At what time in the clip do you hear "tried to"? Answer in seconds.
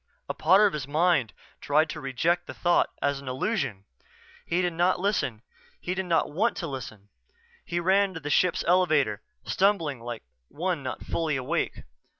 1.59-2.01